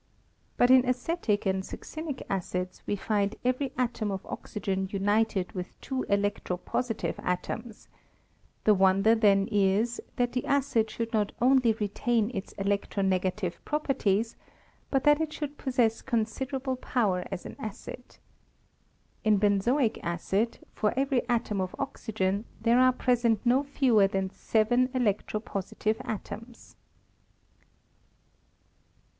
[0.57, 6.07] But in acetic and succinic acids we find every atom of oxygen united with two
[6.09, 7.87] electro positive atoms:
[8.63, 14.35] the wonder then is, that the acid should not only retain its electro negative properties,
[14.89, 18.17] but that it should possess considerable power as an acid.
[19.23, 24.89] In benzoic acid, for every atom of oxygen, there are present no fewer than seven
[24.95, 26.75] electro positive atoms.